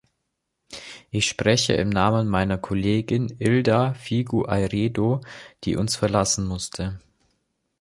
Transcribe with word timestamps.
Ich 1.11 1.27
spreche 1.27 1.73
im 1.73 1.89
Namen 1.89 2.27
meiner 2.27 2.57
Kollegin 2.57 3.35
Ilda 3.37 3.93
Figueiredo, 3.93 5.21
die 5.63 5.75
uns 5.75 5.95
verlassen 5.95 6.47
musste. 6.47 6.99